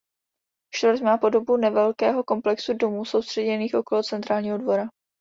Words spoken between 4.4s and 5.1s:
dvora.